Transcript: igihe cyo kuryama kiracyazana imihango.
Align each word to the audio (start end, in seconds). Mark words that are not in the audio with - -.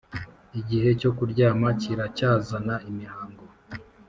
igihe 0.59 0.89
cyo 1.01 1.11
kuryama 1.17 1.67
kiracyazana 1.81 2.75
imihango. 2.89 3.43